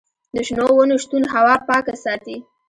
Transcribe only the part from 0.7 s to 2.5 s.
ونو شتون هوا پاکه ساتي.